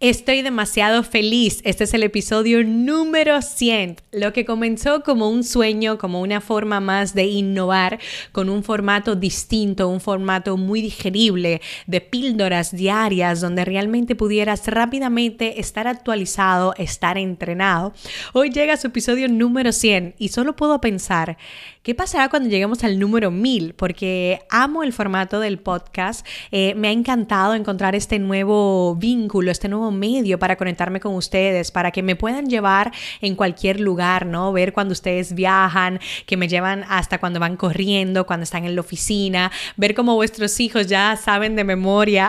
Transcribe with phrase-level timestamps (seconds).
[0.00, 1.60] Estoy demasiado feliz.
[1.64, 3.96] Este es el episodio número 100.
[4.12, 7.98] Lo que comenzó como un sueño, como una forma más de innovar,
[8.30, 15.58] con un formato distinto, un formato muy digerible, de píldoras diarias, donde realmente pudieras rápidamente
[15.58, 17.92] estar actualizado, estar entrenado.
[18.34, 21.38] Hoy llega su episodio número 100 y solo puedo pensar
[21.88, 23.72] ¿Qué pasará cuando lleguemos al número 1000?
[23.72, 26.26] Porque amo el formato del podcast.
[26.50, 31.70] Eh, me ha encantado encontrar este nuevo vínculo, este nuevo medio para conectarme con ustedes,
[31.70, 34.52] para que me puedan llevar en cualquier lugar, ¿no?
[34.52, 38.82] Ver cuando ustedes viajan, que me llevan hasta cuando van corriendo, cuando están en la
[38.82, 42.28] oficina, ver cómo vuestros hijos ya saben de memoria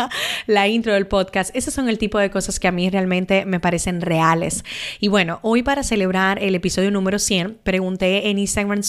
[0.46, 1.54] la intro del podcast.
[1.54, 4.64] Esos son el tipo de cosas que a mí realmente me parecen reales.
[4.98, 8.82] Y bueno, hoy para celebrar el episodio número 100, pregunté en Instagram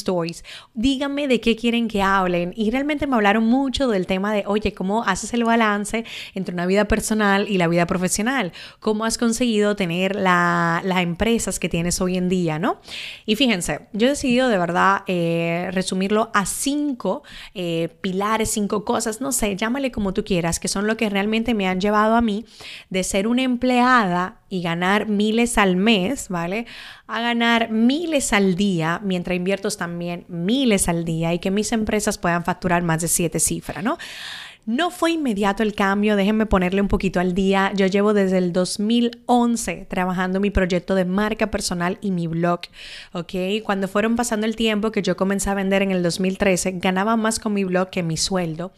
[0.74, 2.54] Díganme de qué quieren que hablen.
[2.56, 6.66] Y realmente me hablaron mucho del tema de, oye, ¿cómo haces el balance entre una
[6.66, 8.54] vida personal y la vida profesional?
[8.80, 12.80] ¿Cómo has conseguido tener las empresas que tienes hoy en día, no?
[13.26, 19.22] Y fíjense, yo he decidido de verdad eh, resumirlo a cinco eh, pilares, cinco cosas,
[19.22, 22.22] no sé, llámale como tú quieras, que son lo que realmente me han llevado a
[22.22, 22.46] mí
[22.90, 26.66] de ser una empleada y ganar miles al mes, ¿vale?
[27.08, 32.18] A ganar miles al día, mientras invierto también miles al día y que mis empresas
[32.18, 33.98] puedan facturar más de siete cifras, ¿no?
[34.66, 37.72] No fue inmediato el cambio, déjenme ponerle un poquito al día.
[37.76, 42.62] Yo llevo desde el 2011 trabajando mi proyecto de marca personal y mi blog,
[43.12, 43.34] ¿ok?
[43.64, 47.38] Cuando fueron pasando el tiempo que yo comencé a vender en el 2013, ganaba más
[47.40, 48.72] con mi blog que mi sueldo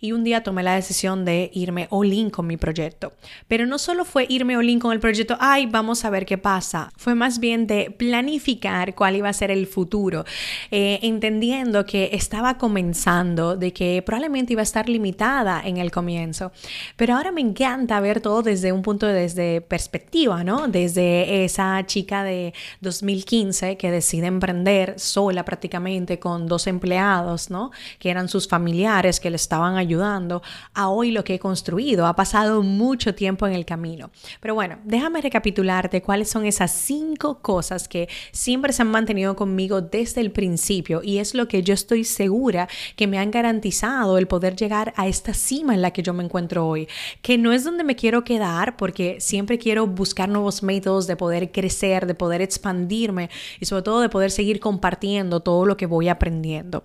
[0.00, 3.12] y un día tomé la decisión de irme all in con mi proyecto.
[3.48, 6.38] Pero no solo fue irme all in con el proyecto, ay, vamos a ver qué
[6.38, 10.24] pasa, fue más bien de planificar cuál iba a ser el futuro,
[10.70, 16.52] eh, entendiendo que estaba comenzando, de que probablemente iba a estar limitada en el comienzo.
[16.96, 20.68] Pero ahora me encanta ver todo desde un punto de perspectiva, ¿no?
[20.68, 27.70] Desde esa chica de 2015 que decide emprender sola prácticamente con dos empleados, ¿no?
[27.98, 30.42] Que eran sus familiares que le estaban ayudando ayudando
[30.74, 32.06] a hoy lo que he construido.
[32.06, 34.10] Ha pasado mucho tiempo en el camino.
[34.40, 39.80] Pero bueno, déjame recapitularte cuáles son esas cinco cosas que siempre se han mantenido conmigo
[39.80, 44.26] desde el principio y es lo que yo estoy segura que me han garantizado el
[44.26, 46.88] poder llegar a esta cima en la que yo me encuentro hoy,
[47.22, 51.50] que no es donde me quiero quedar porque siempre quiero buscar nuevos métodos de poder
[51.50, 56.08] crecer, de poder expandirme y sobre todo de poder seguir compartiendo todo lo que voy
[56.08, 56.84] aprendiendo.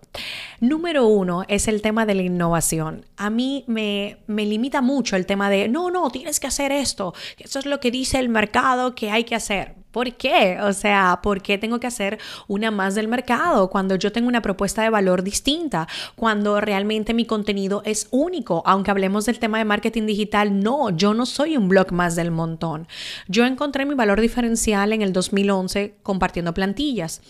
[0.60, 2.93] Número uno es el tema de la innovación.
[3.18, 7.14] A mí me, me limita mucho el tema de, no, no, tienes que hacer esto,
[7.38, 9.76] eso es lo que dice el mercado que hay que hacer.
[9.94, 10.58] ¿Por qué?
[10.60, 12.18] O sea, ¿por qué tengo que hacer
[12.48, 15.88] una más del mercado cuando yo tengo una propuesta de valor distinta?
[16.16, 18.64] Cuando realmente mi contenido es único.
[18.66, 22.32] Aunque hablemos del tema de marketing digital, no, yo no soy un blog más del
[22.32, 22.88] montón.
[23.28, 27.22] Yo encontré mi valor diferencial en el 2011 compartiendo plantillas.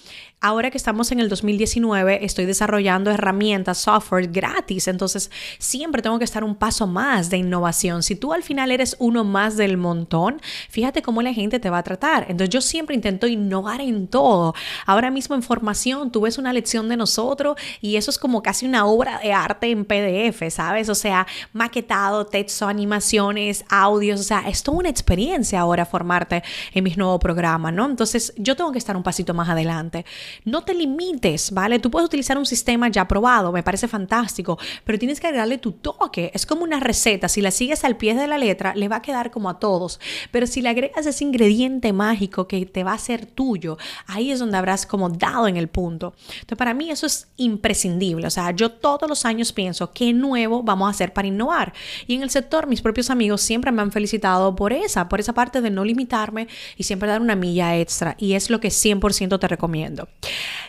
[0.46, 6.26] Ahora que estamos en el 2019, estoy desarrollando herramientas, software gratis, entonces siempre tengo que
[6.26, 8.04] estar un paso más de innovación.
[8.04, 11.78] Si tú al final eres uno más del montón, fíjate cómo la gente te va
[11.78, 12.24] a tratar.
[12.24, 14.53] Entonces yo siempre intento innovar en todo.
[14.86, 18.66] Ahora mismo en formación, tú ves una lección de nosotros y eso es como casi
[18.66, 20.90] una obra de arte en PDF, ¿sabes?
[20.90, 26.44] O sea, maquetado, texto, animaciones, audios, o sea, es toda una experiencia ahora formarte
[26.74, 27.86] en mis nuevos programas, ¿no?
[27.86, 30.03] Entonces yo tengo que estar un pasito más adelante.
[30.46, 31.80] No te limites, ¿vale?
[31.80, 35.72] Tú puedes utilizar un sistema ya probado, me parece fantástico, pero tienes que agregarle tu
[35.72, 36.32] toque.
[36.34, 39.02] Es como una receta, si la sigues al pie de la letra, le va a
[39.02, 40.00] quedar como a todos,
[40.32, 43.78] pero si le agregas ese ingrediente mágico que te va a ser tuyo,
[44.08, 46.14] ahí es donde habrás como dado en el punto.
[46.34, 48.28] Entonces, para mí eso es imprescindible.
[48.28, 51.74] O sea, yo todos los años pienso, ¿qué nuevo vamos a hacer para innovar?
[52.08, 55.34] Y en el sector, mis propios amigos siempre me han felicitado por esa, por esa
[55.34, 56.47] parte de no limitarme
[56.78, 58.16] y siempre dar una milla extra.
[58.18, 60.08] Y es lo que 100% te recomiendo.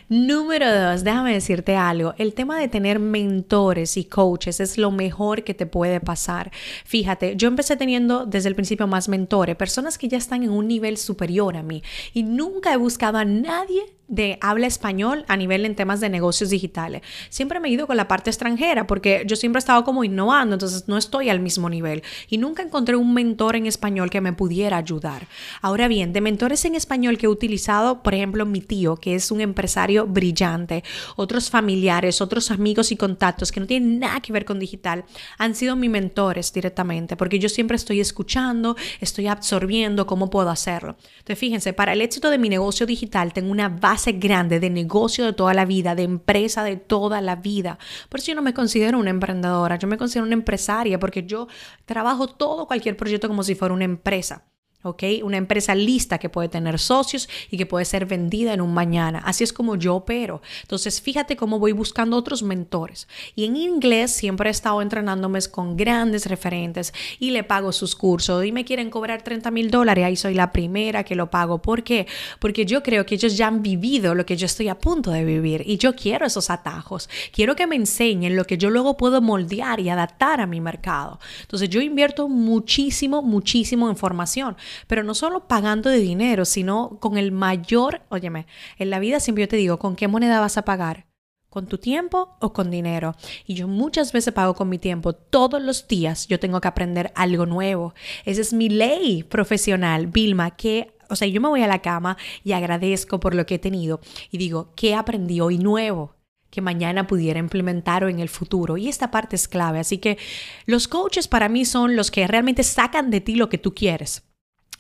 [0.09, 2.15] Número dos, déjame decirte algo.
[2.19, 6.53] El tema de tener mentores y coaches es lo mejor que te puede pasar.
[6.85, 10.69] Fíjate, yo empecé teniendo desde el principio más mentores, personas que ya están en un
[10.69, 15.65] nivel superior a mí y nunca he buscado a nadie de habla español a nivel
[15.65, 17.03] en temas de negocios digitales.
[17.31, 20.55] Siempre me he ido con la parte extranjera porque yo siempre he estado como innovando,
[20.55, 24.33] entonces no estoy al mismo nivel y nunca encontré un mentor en español que me
[24.33, 25.27] pudiera ayudar.
[25.63, 29.31] Ahora bien, de mentores en español que he utilizado, por ejemplo, mi tío, que es
[29.31, 30.85] un empresario brillante,
[31.17, 35.05] otros familiares, otros amigos y contactos que no tienen nada que ver con digital,
[35.39, 40.97] han sido mis mentores directamente porque yo siempre estoy escuchando, estoy absorbiendo cómo puedo hacerlo.
[41.19, 43.69] Entonces, fíjense, para el éxito de mi negocio digital tengo una
[44.13, 47.79] grande de negocio de toda la vida, de empresa de toda la vida.
[48.09, 51.49] Por eso yo no me considero una emprendedora, yo me considero una empresaria porque yo
[51.85, 54.45] trabajo todo cualquier proyecto como si fuera una empresa.
[54.85, 55.03] ¿Ok?
[55.23, 59.21] Una empresa lista que puede tener socios y que puede ser vendida en un mañana.
[59.25, 60.43] Así es como yo opero.
[60.63, 63.09] Entonces, fíjate cómo voy buscando otros mentores.
[63.35, 68.45] Y en inglés siempre he estado entrenándome con grandes referentes y le pago sus cursos
[68.45, 70.05] y me quieren cobrar 30 mil dólares.
[70.05, 71.61] Ahí soy la primera que lo pago.
[71.61, 72.07] ¿Por qué?
[72.39, 75.25] Porque yo creo que ellos ya han vivido lo que yo estoy a punto de
[75.25, 77.09] vivir y yo quiero esos atajos.
[77.33, 81.19] Quiero que me enseñen lo que yo luego puedo moldear y adaptar a mi mercado.
[81.41, 87.17] Entonces, yo invierto muchísimo, muchísimo en formación pero no solo pagando de dinero, sino con
[87.17, 88.47] el mayor, óyeme,
[88.79, 91.07] en la vida siempre yo te digo, ¿con qué moneda vas a pagar?
[91.49, 93.15] ¿Con tu tiempo o con dinero?
[93.47, 95.13] Y yo muchas veces pago con mi tiempo.
[95.13, 97.95] Todos los días yo tengo que aprender algo nuevo.
[98.25, 102.17] Esa es mi ley profesional, Vilma, que o sea, yo me voy a la cama
[102.43, 104.01] y agradezco por lo que he tenido
[104.31, 106.17] y digo, ¿qué aprendí hoy nuevo?
[106.55, 108.77] que mañana pudiera implementar o en el futuro.
[108.77, 109.81] Y esta parte es clave.
[109.81, 110.19] Así que
[110.67, 114.23] los coaches para mí son los que realmente sacan de ti lo que tú quieres.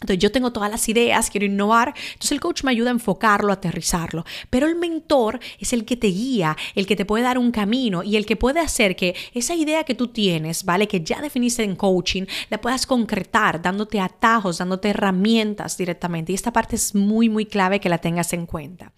[0.00, 3.50] Entonces yo tengo todas las ideas, quiero innovar, entonces el coach me ayuda a enfocarlo,
[3.50, 7.38] a aterrizarlo, pero el mentor es el que te guía, el que te puede dar
[7.38, 10.88] un camino y el que puede hacer que esa idea que tú tienes, ¿vale?
[10.88, 16.32] Que ya definiste en coaching, la puedas concretar, dándote atajos, dándote herramientas directamente.
[16.32, 18.92] Y esta parte es muy, muy clave que la tengas en cuenta.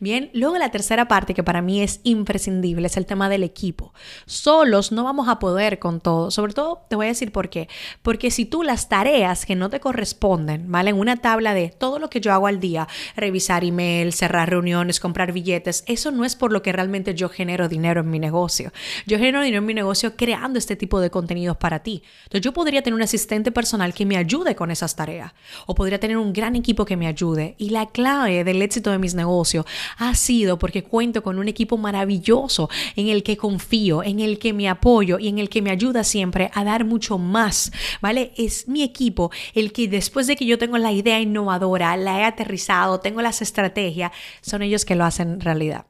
[0.00, 3.94] Bien, luego la tercera parte que para mí es imprescindible es el tema del equipo.
[4.26, 7.68] Solos no vamos a poder con todo, sobre todo te voy a decir por qué,
[8.02, 12.10] porque si tú las tareas que no te corresponden, En una tabla de todo lo
[12.10, 16.52] que yo hago al día, revisar email, cerrar reuniones, comprar billetes, eso no es por
[16.52, 18.72] lo que realmente yo genero dinero en mi negocio.
[19.06, 22.02] Yo genero dinero en mi negocio creando este tipo de contenidos para ti.
[22.24, 25.32] Entonces yo podría tener un asistente personal que me ayude con esas tareas
[25.66, 27.54] o podría tener un gran equipo que me ayude.
[27.58, 29.64] Y la clave del éxito de mis negocios
[29.98, 34.52] ha sido porque cuento con un equipo maravilloso en el que confío, en el que
[34.52, 38.32] me apoyo y en el que me ayuda siempre a dar mucho más, ¿vale?
[38.36, 42.24] Es mi equipo el que después de que yo tengo la idea innovadora, la he
[42.24, 45.86] aterrizado, tengo las estrategias, son ellos que lo hacen realidad.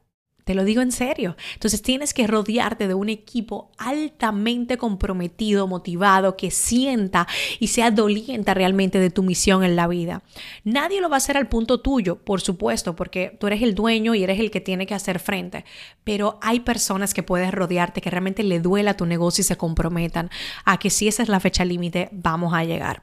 [0.51, 1.37] Te lo digo en serio.
[1.55, 7.29] Entonces tienes que rodearte de un equipo altamente comprometido, motivado, que sienta
[7.61, 10.25] y sea doliente realmente de tu misión en la vida.
[10.65, 14.15] Nadie lo va a hacer al punto tuyo, por supuesto, porque tú eres el dueño
[14.17, 15.65] y eres el que tiene que hacer frente.
[16.03, 20.31] Pero hay personas que puedes rodearte que realmente le duela tu negocio y se comprometan
[20.65, 23.03] a que si esa es la fecha límite, vamos a llegar.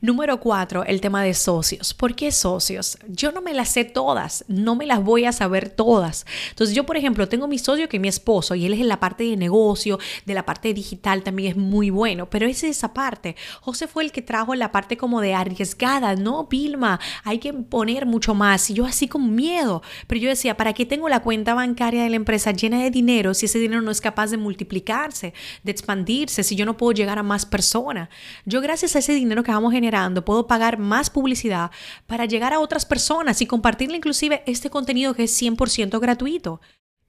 [0.00, 1.92] Número cuatro, el tema de socios.
[1.92, 2.98] ¿Por qué socios?
[3.08, 6.24] Yo no me las sé todas, no me las voy a saber todas.
[6.50, 8.86] Entonces yo, por ejemplo, tengo mi socio que es mi esposo y él es en
[8.86, 12.94] la parte de negocio, de la parte digital también es muy bueno, pero es esa
[12.94, 13.34] parte.
[13.60, 18.06] José fue el que trajo la parte como de arriesgada, no, Vilma, hay que poner
[18.06, 18.70] mucho más.
[18.70, 22.10] Y yo así con miedo, pero yo decía, ¿para qué tengo la cuenta bancaria de
[22.10, 25.34] la empresa llena de dinero si ese dinero no es capaz de multiplicarse,
[25.64, 28.08] de expandirse, si yo no puedo llegar a más personas?
[28.44, 29.87] Yo gracias a ese dinero que vamos generando,
[30.24, 31.70] puedo pagar más publicidad
[32.06, 36.60] para llegar a otras personas y compartirle inclusive este contenido que es 100% gratuito.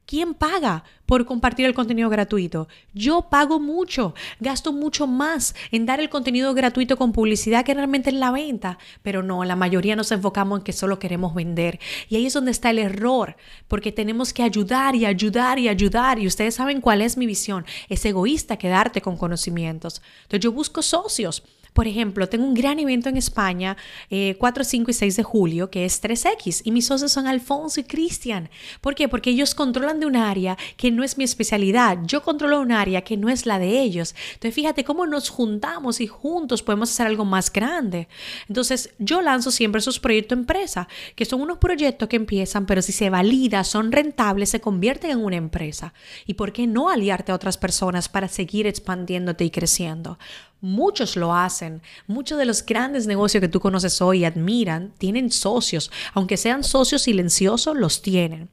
[0.09, 2.67] ¿Quién paga por compartir el contenido gratuito?
[2.95, 8.09] Yo pago mucho, gasto mucho más en dar el contenido gratuito con publicidad que realmente
[8.09, 8.79] en la venta.
[9.03, 11.79] Pero no, la mayoría nos enfocamos en que solo queremos vender.
[12.09, 13.35] Y ahí es donde está el error,
[13.67, 16.17] porque tenemos que ayudar y ayudar y ayudar.
[16.17, 17.63] Y ustedes saben cuál es mi visión.
[17.87, 20.01] Es egoísta quedarte con conocimientos.
[20.23, 23.77] Entonces yo busco socios por ejemplo, tengo un gran evento en España,
[24.09, 27.79] 4, eh, 5 y 6 de julio, que es 3X, y mis socios son Alfonso
[27.79, 28.49] y Cristian.
[28.81, 29.07] ¿Por qué?
[29.07, 31.99] Porque ellos controlan de un área que no es mi especialidad.
[32.05, 34.15] Yo controlo un área que no es la de ellos.
[34.33, 38.07] Entonces, fíjate cómo nos juntamos y juntos podemos hacer algo más grande.
[38.47, 42.91] Entonces, yo lanzo siempre esos proyectos empresa, que son unos proyectos que empiezan, pero si
[42.91, 45.93] se valida, son rentables, se convierten en una empresa.
[46.25, 50.17] ¿Y por qué no aliarte a otras personas para seguir expandiéndote y creciendo?
[50.61, 51.81] Muchos lo hacen.
[52.07, 55.91] Muchos de los grandes negocios que tú conoces hoy y admiran tienen socios.
[56.13, 58.49] Aunque sean socios silenciosos, los tienen.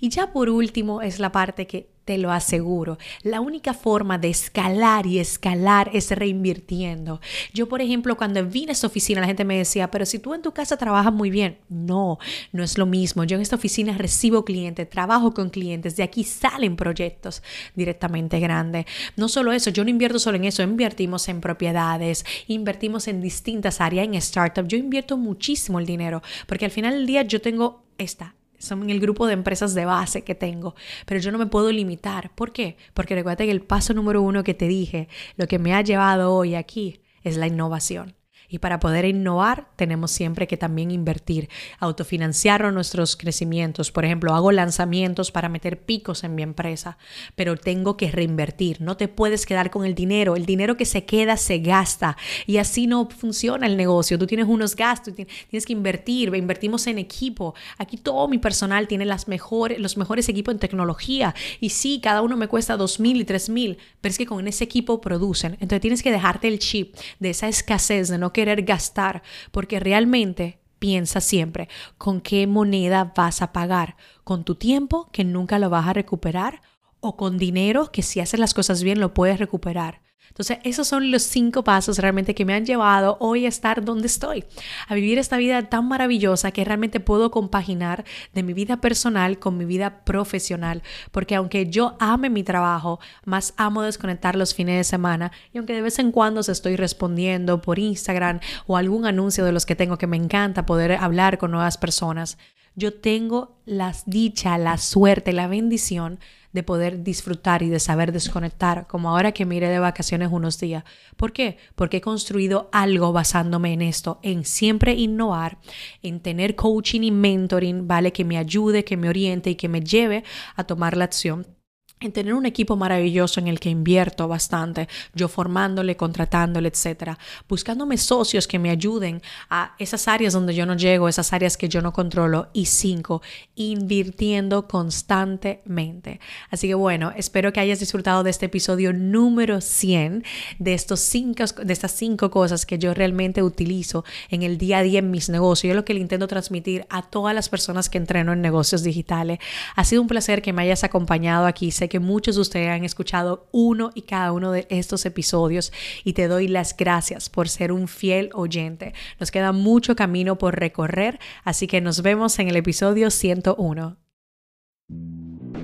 [0.00, 2.98] Y ya por último es la parte que te lo aseguro.
[3.22, 7.20] La única forma de escalar y escalar es reinvirtiendo.
[7.52, 10.32] Yo, por ejemplo, cuando vine a esta oficina, la gente me decía, pero si tú
[10.32, 12.18] en tu casa trabajas muy bien, no,
[12.52, 13.24] no es lo mismo.
[13.24, 17.42] Yo en esta oficina recibo clientes, trabajo con clientes, de aquí salen proyectos
[17.74, 18.86] directamente grandes.
[19.16, 23.80] No solo eso, yo no invierto solo en eso, invertimos en propiedades, invertimos en distintas
[23.80, 24.68] áreas, en startups.
[24.68, 29.00] Yo invierto muchísimo el dinero, porque al final del día yo tengo esta son el
[29.00, 30.74] grupo de empresas de base que tengo,
[31.06, 32.34] pero yo no me puedo limitar.
[32.34, 32.76] ¿Por qué?
[32.94, 36.34] Porque recuerda que el paso número uno que te dije, lo que me ha llevado
[36.34, 38.14] hoy aquí, es la innovación.
[38.48, 41.48] Y para poder innovar tenemos siempre que también invertir,
[41.78, 43.90] autofinanciar nuestros crecimientos.
[43.90, 46.98] Por ejemplo, hago lanzamientos para meter picos en mi empresa,
[47.34, 48.80] pero tengo que reinvertir.
[48.80, 50.36] No te puedes quedar con el dinero.
[50.36, 54.18] El dinero que se queda se gasta y así no funciona el negocio.
[54.18, 56.34] Tú tienes unos gastos, tienes que invertir.
[56.34, 57.54] Invertimos en equipo.
[57.78, 62.22] Aquí todo mi personal tiene las mejores, los mejores equipos en tecnología y sí, cada
[62.22, 65.52] uno me cuesta dos mil y tres mil, pero es que con ese equipo producen.
[65.54, 70.58] Entonces tienes que dejarte el chip de esa escasez de no querer gastar, porque realmente
[70.78, 75.88] piensa siempre con qué moneda vas a pagar, con tu tiempo que nunca lo vas
[75.88, 76.60] a recuperar
[77.00, 80.02] o con dinero que si haces las cosas bien lo puedes recuperar.
[80.28, 84.06] Entonces, esos son los cinco pasos realmente que me han llevado hoy a estar donde
[84.06, 84.44] estoy,
[84.86, 88.04] a vivir esta vida tan maravillosa que realmente puedo compaginar
[88.34, 93.54] de mi vida personal con mi vida profesional, porque aunque yo ame mi trabajo, más
[93.56, 97.62] amo desconectar los fines de semana y aunque de vez en cuando se estoy respondiendo
[97.62, 101.50] por Instagram o algún anuncio de los que tengo que me encanta poder hablar con
[101.50, 102.38] nuevas personas,
[102.74, 106.20] yo tengo la dicha, la suerte, la bendición
[106.56, 110.58] de poder disfrutar y de saber desconectar, como ahora que me iré de vacaciones unos
[110.58, 110.84] días.
[111.16, 111.58] ¿Por qué?
[111.74, 115.58] Porque he construido algo basándome en esto, en siempre innovar,
[116.02, 118.12] en tener coaching y mentoring, ¿vale?
[118.12, 121.55] Que me ayude, que me oriente y que me lleve a tomar la acción
[121.98, 127.96] en tener un equipo maravilloso en el que invierto bastante, yo formándole, contratándole, etcétera, buscándome
[127.96, 131.80] socios que me ayuden a esas áreas donde yo no llego, esas áreas que yo
[131.80, 133.22] no controlo y cinco,
[133.54, 136.20] invirtiendo constantemente.
[136.50, 140.22] Así que bueno, espero que hayas disfrutado de este episodio número 100
[140.58, 144.82] de estos cinco de estas cinco cosas que yo realmente utilizo en el día a
[144.82, 145.70] día en mis negocios.
[145.70, 149.38] Yo lo que le intento transmitir a todas las personas que entreno en negocios digitales.
[149.74, 153.48] Ha sido un placer que me hayas acompañado aquí que muchos de ustedes han escuchado
[153.52, 155.72] uno y cada uno de estos episodios
[156.04, 158.94] y te doy las gracias por ser un fiel oyente.
[159.20, 163.96] Nos queda mucho camino por recorrer, así que nos vemos en el episodio 101.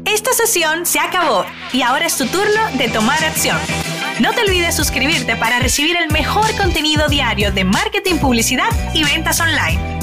[0.04, 3.58] Esta sesión se acabó y ahora es tu turno de tomar acción.
[4.20, 9.40] No te olvides suscribirte para recibir el mejor contenido diario de marketing, publicidad y ventas
[9.40, 10.01] online.